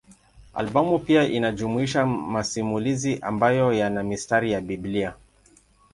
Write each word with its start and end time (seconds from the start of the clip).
Albamu 0.53 0.99
pia 0.99 1.23
inajumuisha 1.23 2.05
masimulizi 2.05 3.19
ambayo 3.21 3.73
yana 3.73 4.03
mistari 4.03 4.51
ya 4.51 4.61
Biblia. 4.61 5.13